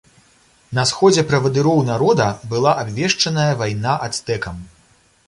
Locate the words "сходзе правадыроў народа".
0.91-2.27